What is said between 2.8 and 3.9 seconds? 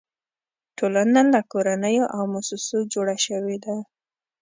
جوړه شوې ده.